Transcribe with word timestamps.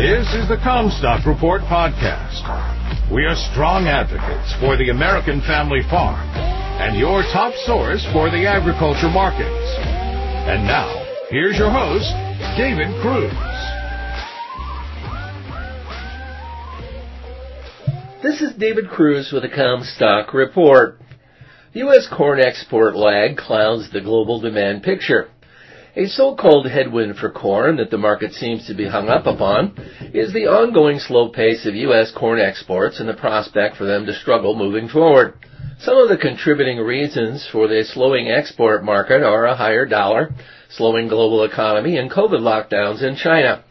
This 0.00 0.32
is 0.32 0.48
the 0.48 0.56
Commstock 0.56 1.26
Report 1.26 1.60
podcast. 1.68 2.40
We 3.12 3.26
are 3.26 3.36
strong 3.52 3.84
advocates 3.84 4.54
for 4.58 4.78
the 4.78 4.88
American 4.88 5.42
family 5.42 5.82
farm 5.90 6.26
and 6.80 6.98
your 6.98 7.20
top 7.34 7.52
source 7.66 8.02
for 8.10 8.30
the 8.30 8.46
agriculture 8.48 9.10
markets. 9.10 9.76
And 10.48 10.64
now, 10.64 10.88
here's 11.28 11.58
your 11.58 11.68
host, 11.70 12.08
David 12.56 12.88
Cruz. 13.04 13.30
This 18.22 18.40
is 18.40 18.56
David 18.56 18.88
Cruz 18.88 19.30
with 19.30 19.42
the 19.42 19.50
Commstock 19.50 20.32
Report. 20.32 20.98
The 21.74 21.80
U.S. 21.80 22.08
corn 22.10 22.40
export 22.40 22.96
lag 22.96 23.36
clouds 23.36 23.90
the 23.92 24.00
global 24.00 24.40
demand 24.40 24.82
picture. 24.82 25.28
A 25.96 26.06
so-called 26.06 26.68
headwind 26.68 27.16
for 27.16 27.30
corn 27.30 27.76
that 27.78 27.90
the 27.90 27.98
market 27.98 28.32
seems 28.32 28.64
to 28.68 28.74
be 28.74 28.86
hung 28.86 29.08
up 29.08 29.26
upon 29.26 29.74
is 30.14 30.32
the 30.32 30.46
ongoing 30.46 31.00
slow 31.00 31.30
pace 31.30 31.66
of 31.66 31.74
U.S. 31.74 32.12
corn 32.12 32.38
exports 32.38 33.00
and 33.00 33.08
the 33.08 33.14
prospect 33.14 33.76
for 33.76 33.86
them 33.86 34.06
to 34.06 34.14
struggle 34.14 34.54
moving 34.54 34.86
forward. 34.86 35.34
Some 35.80 35.96
of 35.96 36.08
the 36.08 36.16
contributing 36.16 36.78
reasons 36.78 37.48
for 37.50 37.66
the 37.66 37.82
slowing 37.82 38.28
export 38.30 38.84
market 38.84 39.24
are 39.24 39.46
a 39.46 39.56
higher 39.56 39.84
dollar, 39.84 40.32
slowing 40.68 41.08
global 41.08 41.42
economy, 41.42 41.96
and 41.96 42.08
COVID 42.08 42.38
lockdowns 42.38 43.02
in 43.02 43.16
China. 43.16 43.64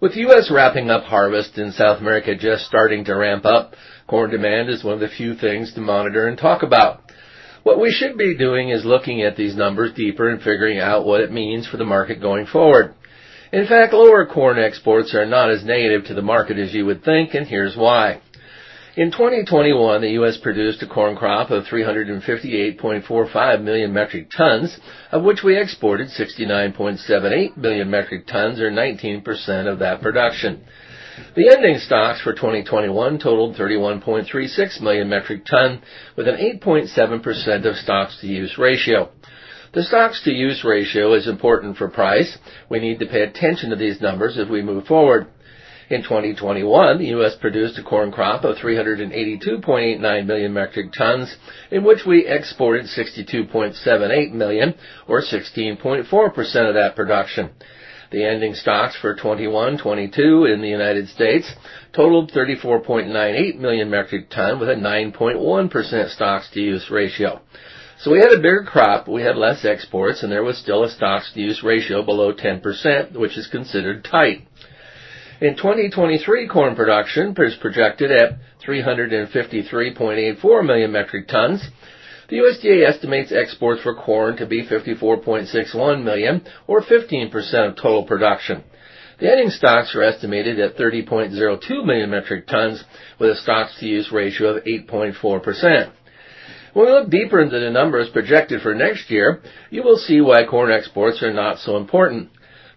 With 0.00 0.16
U.S. 0.16 0.50
wrapping 0.50 0.88
up 0.88 1.04
harvest 1.04 1.58
and 1.58 1.74
South 1.74 2.00
America 2.00 2.34
just 2.34 2.64
starting 2.64 3.04
to 3.04 3.14
ramp 3.14 3.44
up, 3.44 3.74
corn 4.06 4.30
demand 4.30 4.70
is 4.70 4.82
one 4.82 4.94
of 4.94 5.00
the 5.00 5.08
few 5.08 5.34
things 5.34 5.74
to 5.74 5.82
monitor 5.82 6.28
and 6.28 6.38
talk 6.38 6.62
about. 6.62 7.02
What 7.68 7.80
we 7.80 7.92
should 7.92 8.16
be 8.16 8.34
doing 8.34 8.70
is 8.70 8.86
looking 8.86 9.20
at 9.20 9.36
these 9.36 9.54
numbers 9.54 9.92
deeper 9.92 10.30
and 10.30 10.40
figuring 10.40 10.78
out 10.78 11.04
what 11.04 11.20
it 11.20 11.30
means 11.30 11.66
for 11.66 11.76
the 11.76 11.84
market 11.84 12.18
going 12.18 12.46
forward. 12.46 12.94
In 13.52 13.66
fact, 13.66 13.92
lower 13.92 14.24
corn 14.24 14.58
exports 14.58 15.14
are 15.14 15.26
not 15.26 15.50
as 15.50 15.66
negative 15.66 16.06
to 16.06 16.14
the 16.14 16.22
market 16.22 16.56
as 16.56 16.72
you 16.72 16.86
would 16.86 17.04
think, 17.04 17.34
and 17.34 17.46
here's 17.46 17.76
why. 17.76 18.22
In 18.96 19.10
2021, 19.10 20.00
the 20.00 20.12
U.S. 20.12 20.38
produced 20.38 20.82
a 20.82 20.86
corn 20.86 21.14
crop 21.14 21.50
of 21.50 21.64
358.45 21.64 23.62
million 23.62 23.92
metric 23.92 24.30
tons, 24.34 24.78
of 25.12 25.22
which 25.22 25.42
we 25.44 25.60
exported 25.60 26.08
69.78 26.08 27.54
million 27.58 27.90
metric 27.90 28.26
tons, 28.26 28.60
or 28.60 28.70
19% 28.70 29.70
of 29.70 29.80
that 29.80 30.00
production. 30.00 30.64
The 31.34 31.50
ending 31.50 31.78
stocks 31.78 32.20
for 32.20 32.32
2021 32.32 33.18
totaled 33.18 33.56
31.36 33.56 34.80
million 34.80 35.08
metric 35.08 35.44
ton, 35.44 35.82
with 36.16 36.28
an 36.28 36.36
8.7% 36.36 37.64
of 37.64 37.76
stocks-to-use 37.76 38.58
ratio. 38.58 39.10
The 39.72 39.82
stocks-to-use 39.82 40.64
ratio 40.64 41.14
is 41.14 41.28
important 41.28 41.76
for 41.76 41.88
price. 41.88 42.38
We 42.70 42.80
need 42.80 42.98
to 43.00 43.06
pay 43.06 43.22
attention 43.22 43.70
to 43.70 43.76
these 43.76 44.00
numbers 44.00 44.38
as 44.38 44.48
we 44.48 44.62
move 44.62 44.86
forward. 44.86 45.26
In 45.90 46.02
2021, 46.02 46.98
the 46.98 47.06
U.S. 47.06 47.34
produced 47.40 47.78
a 47.78 47.82
corn 47.82 48.12
crop 48.12 48.44
of 48.44 48.56
382.89 48.56 50.26
million 50.26 50.52
metric 50.52 50.92
tons, 50.92 51.34
in 51.70 51.82
which 51.82 52.04
we 52.06 52.26
exported 52.26 52.86
62.78 52.86 54.32
million, 54.32 54.74
or 55.06 55.22
16.4% 55.22 56.68
of 56.68 56.74
that 56.74 56.92
production. 56.94 57.50
The 58.10 58.24
ending 58.24 58.54
stocks 58.54 58.96
for 58.96 59.14
21-22 59.14 60.52
in 60.52 60.62
the 60.62 60.68
United 60.68 61.08
States 61.08 61.52
totaled 61.92 62.32
34.98 62.32 63.58
million 63.58 63.90
metric 63.90 64.30
ton 64.30 64.58
with 64.58 64.70
a 64.70 64.74
9.1% 64.74 66.14
stocks-to-use 66.14 66.90
ratio. 66.90 67.42
So 68.00 68.10
we 68.10 68.20
had 68.20 68.32
a 68.32 68.36
bigger 68.36 68.64
crop, 68.66 69.08
we 69.08 69.22
had 69.22 69.36
less 69.36 69.64
exports, 69.64 70.22
and 70.22 70.32
there 70.32 70.44
was 70.44 70.56
still 70.56 70.84
a 70.84 70.90
stocks-to-use 70.90 71.62
ratio 71.62 72.02
below 72.02 72.32
10%, 72.32 73.12
which 73.12 73.36
is 73.36 73.46
considered 73.48 74.04
tight. 74.04 74.46
In 75.40 75.56
2023, 75.56 76.48
corn 76.48 76.76
production 76.76 77.34
is 77.38 77.56
projected 77.60 78.10
at 78.10 78.38
353.84 78.66 80.66
million 80.66 80.92
metric 80.92 81.28
tons, 81.28 81.68
the 82.28 82.36
USDA 82.36 82.86
estimates 82.86 83.32
exports 83.32 83.82
for 83.82 83.94
corn 83.94 84.36
to 84.36 84.46
be 84.46 84.66
54.61 84.66 86.04
million, 86.04 86.44
or 86.66 86.82
15% 86.82 87.32
of 87.68 87.76
total 87.76 88.04
production. 88.04 88.62
The 89.18 89.30
ending 89.30 89.50
stocks 89.50 89.94
are 89.96 90.02
estimated 90.02 90.60
at 90.60 90.76
30.02 90.76 91.84
million 91.84 92.10
metric 92.10 92.46
tons, 92.46 92.84
with 93.18 93.30
a 93.30 93.36
stocks-to-use 93.36 94.12
ratio 94.12 94.56
of 94.56 94.64
8.4%. 94.64 95.90
When 96.74 96.86
we 96.86 96.92
look 96.92 97.10
deeper 97.10 97.40
into 97.40 97.58
the 97.58 97.70
numbers 97.70 98.10
projected 98.10 98.60
for 98.60 98.74
next 98.74 99.10
year, 99.10 99.40
you 99.70 99.82
will 99.82 99.96
see 99.96 100.20
why 100.20 100.44
corn 100.44 100.70
exports 100.70 101.22
are 101.22 101.32
not 101.32 101.58
so 101.58 101.78
important. 101.78 102.28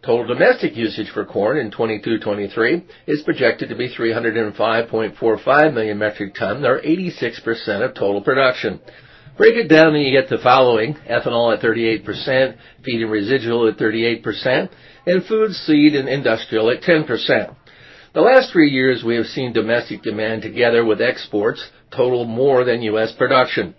Total 0.03 0.25
domestic 0.25 0.75
usage 0.75 1.11
for 1.11 1.25
corn 1.25 1.57
in 1.57 1.69
22-23 1.69 2.83
is 3.05 3.21
projected 3.21 3.69
to 3.69 3.75
be 3.75 3.93
305.45 3.93 5.73
million 5.73 5.97
metric 5.99 6.33
tons, 6.33 6.65
or 6.65 6.81
86% 6.81 7.85
of 7.85 7.93
total 7.93 8.21
production. 8.21 8.79
Break 9.37 9.55
it 9.55 9.69
down 9.69 9.95
and 9.95 10.03
you 10.03 10.11
get 10.11 10.29
the 10.29 10.37
following. 10.43 10.95
Ethanol 11.09 11.55
at 11.55 11.63
38%, 11.63 12.57
feed 12.83 13.01
and 13.01 13.11
residual 13.11 13.67
at 13.67 13.77
38%, 13.77 14.69
and 15.05 15.25
food, 15.25 15.53
seed, 15.53 15.95
and 15.95 16.09
industrial 16.09 16.69
at 16.69 16.81
10%. 16.81 17.55
The 18.13 18.21
last 18.21 18.51
three 18.51 18.69
years 18.69 19.03
we 19.05 19.15
have 19.15 19.27
seen 19.27 19.53
domestic 19.53 20.01
demand 20.01 20.41
together 20.41 20.83
with 20.83 21.01
exports 21.01 21.65
total 21.95 22.25
more 22.25 22.65
than 22.65 22.81
U.S. 22.83 23.13
production. 23.13 23.73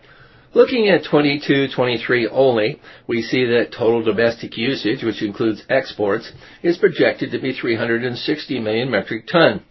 Looking 0.54 0.88
at 0.88 1.04
22-23 1.04 2.28
only, 2.30 2.80
we 3.06 3.22
see 3.22 3.44
that 3.44 3.72
total 3.76 4.02
domestic 4.02 4.56
usage, 4.56 5.02
which 5.02 5.22
includes 5.22 5.64
exports, 5.68 6.30
is 6.62 6.78
projected 6.78 7.30
to 7.30 7.38
be 7.38 7.52
360 7.52 8.58
million 8.60 8.90
metric 8.90 9.26
ton. 9.30 9.62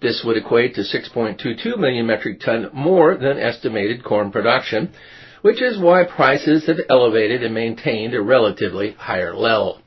This 0.00 0.22
would 0.24 0.36
equate 0.36 0.74
to 0.74 0.82
6.22 0.82 1.78
million 1.78 2.06
metric 2.06 2.40
ton 2.40 2.70
more 2.72 3.16
than 3.16 3.38
estimated 3.38 4.04
corn 4.04 4.30
production, 4.32 4.92
which 5.44 5.60
is 5.60 5.78
why 5.78 6.02
prices 6.02 6.66
have 6.66 6.78
elevated 6.88 7.42
and 7.42 7.52
maintained 7.52 8.14
a 8.14 8.22
relatively 8.22 8.92
higher 8.92 9.36
level. 9.36 9.78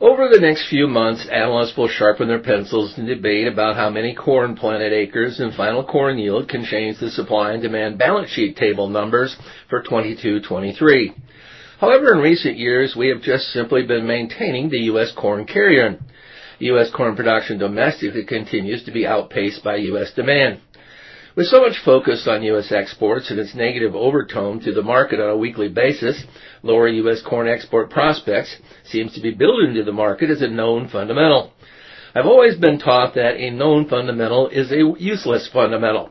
Over 0.00 0.28
the 0.28 0.38
next 0.38 0.68
few 0.68 0.86
months, 0.86 1.26
analysts 1.28 1.76
will 1.76 1.88
sharpen 1.88 2.28
their 2.28 2.38
pencils 2.38 2.94
and 2.96 3.08
debate 3.08 3.48
about 3.48 3.74
how 3.74 3.90
many 3.90 4.14
corn 4.14 4.54
planted 4.54 4.92
acres 4.92 5.40
and 5.40 5.52
final 5.54 5.82
corn 5.84 6.18
yield 6.18 6.48
can 6.48 6.64
change 6.64 7.00
the 7.00 7.10
supply 7.10 7.50
and 7.50 7.60
demand 7.60 7.98
balance 7.98 8.30
sheet 8.30 8.56
table 8.56 8.88
numbers 8.88 9.36
for 9.68 9.82
22-23. 9.82 11.12
However, 11.80 12.12
in 12.12 12.20
recent 12.20 12.56
years, 12.56 12.94
we 12.96 13.08
have 13.08 13.22
just 13.22 13.46
simply 13.52 13.84
been 13.84 14.06
maintaining 14.06 14.70
the 14.70 14.82
U.S. 14.82 15.10
corn 15.16 15.46
carrier. 15.46 15.98
U.S. 16.60 16.92
corn 16.94 17.16
production 17.16 17.58
domestically 17.58 18.24
continues 18.24 18.84
to 18.84 18.92
be 18.92 19.04
outpaced 19.04 19.64
by 19.64 19.74
U.S. 19.76 20.12
demand. 20.14 20.60
With 21.34 21.46
so 21.46 21.62
much 21.62 21.78
focus 21.82 22.28
on 22.28 22.42
U.S. 22.42 22.70
exports 22.72 23.30
and 23.30 23.40
its 23.40 23.54
negative 23.54 23.94
overtone 23.94 24.60
to 24.60 24.72
the 24.72 24.82
market 24.82 25.18
on 25.18 25.30
a 25.30 25.36
weekly 25.36 25.68
basis, 25.68 26.22
lower 26.62 26.88
U.S. 26.88 27.22
corn 27.22 27.48
export 27.48 27.88
prospects 27.88 28.54
seems 28.84 29.14
to 29.14 29.22
be 29.22 29.32
built 29.32 29.62
into 29.62 29.82
the 29.82 29.92
market 29.92 30.28
as 30.28 30.42
a 30.42 30.48
known 30.48 30.88
fundamental. 30.88 31.52
I've 32.14 32.26
always 32.26 32.58
been 32.58 32.78
taught 32.78 33.14
that 33.14 33.36
a 33.36 33.50
known 33.50 33.88
fundamental 33.88 34.48
is 34.48 34.70
a 34.72 34.94
useless 34.98 35.48
fundamental. 35.50 36.10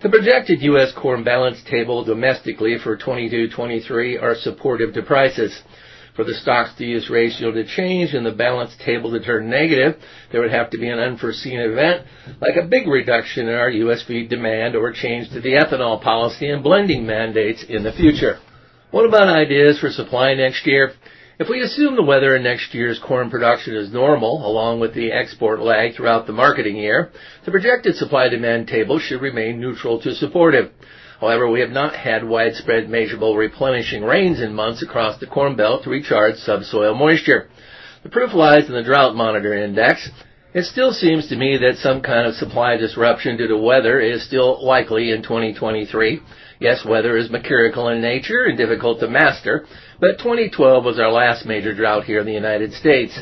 The 0.00 0.10
projected 0.10 0.62
U.S. 0.62 0.92
corn 0.96 1.24
balance 1.24 1.60
table 1.68 2.04
domestically 2.04 2.78
for 2.78 2.96
22-23 2.96 4.22
are 4.22 4.36
supportive 4.36 4.94
to 4.94 5.02
prices. 5.02 5.60
For 6.14 6.24
the 6.24 6.34
stocks-to-use 6.34 7.08
ratio 7.08 7.52
to 7.52 7.64
change 7.64 8.12
and 8.12 8.26
the 8.26 8.32
balance 8.32 8.76
table 8.84 9.12
to 9.12 9.20
turn 9.20 9.48
negative, 9.48 9.96
there 10.30 10.42
would 10.42 10.50
have 10.50 10.68
to 10.70 10.78
be 10.78 10.88
an 10.88 10.98
unforeseen 10.98 11.58
event, 11.58 12.06
like 12.38 12.56
a 12.56 12.66
big 12.66 12.86
reduction 12.86 13.48
in 13.48 13.54
our 13.54 13.70
U.S. 13.70 14.02
feed 14.02 14.28
demand 14.28 14.76
or 14.76 14.88
a 14.88 14.94
change 14.94 15.30
to 15.30 15.40
the 15.40 15.54
ethanol 15.54 16.02
policy 16.02 16.50
and 16.50 16.62
blending 16.62 17.06
mandates 17.06 17.62
in 17.62 17.82
the 17.82 17.92
future. 17.92 18.38
What 18.90 19.06
about 19.06 19.28
ideas 19.28 19.78
for 19.78 19.90
supply 19.90 20.34
next 20.34 20.66
year? 20.66 20.92
If 21.42 21.48
we 21.48 21.60
assume 21.60 21.96
the 21.96 22.04
weather 22.04 22.36
in 22.36 22.44
next 22.44 22.72
year's 22.72 23.00
corn 23.00 23.28
production 23.28 23.74
is 23.74 23.92
normal, 23.92 24.46
along 24.46 24.78
with 24.78 24.94
the 24.94 25.10
export 25.10 25.58
lag 25.58 25.96
throughout 25.96 26.28
the 26.28 26.32
marketing 26.32 26.76
year, 26.76 27.10
the 27.44 27.50
projected 27.50 27.96
supply-demand 27.96 28.68
table 28.68 29.00
should 29.00 29.20
remain 29.20 29.58
neutral 29.58 30.00
to 30.02 30.14
supportive. 30.14 30.70
However, 31.20 31.50
we 31.50 31.58
have 31.58 31.70
not 31.70 31.96
had 31.96 32.22
widespread 32.22 32.88
measurable 32.88 33.36
replenishing 33.36 34.04
rains 34.04 34.40
in 34.40 34.54
months 34.54 34.84
across 34.84 35.18
the 35.18 35.26
Corn 35.26 35.56
Belt 35.56 35.82
to 35.82 35.90
recharge 35.90 36.36
subsoil 36.36 36.94
moisture. 36.94 37.48
The 38.04 38.10
proof 38.10 38.32
lies 38.34 38.68
in 38.68 38.74
the 38.74 38.84
Drought 38.84 39.16
Monitor 39.16 39.52
Index. 39.52 40.10
It 40.54 40.64
still 40.64 40.92
seems 40.92 41.28
to 41.28 41.36
me 41.36 41.56
that 41.56 41.78
some 41.78 42.02
kind 42.02 42.26
of 42.26 42.34
supply 42.34 42.76
disruption 42.76 43.38
due 43.38 43.48
to 43.48 43.56
weather 43.56 44.00
is 44.00 44.22
still 44.22 44.62
likely 44.62 45.10
in 45.10 45.22
2023. 45.22 46.20
Yes, 46.60 46.84
weather 46.84 47.16
is 47.16 47.30
mercurial 47.30 47.88
in 47.88 48.02
nature 48.02 48.44
and 48.44 48.58
difficult 48.58 49.00
to 49.00 49.08
master, 49.08 49.64
but 49.98 50.18
2012 50.18 50.84
was 50.84 50.98
our 50.98 51.10
last 51.10 51.46
major 51.46 51.74
drought 51.74 52.04
here 52.04 52.20
in 52.20 52.26
the 52.26 52.34
United 52.34 52.74
States. 52.74 53.18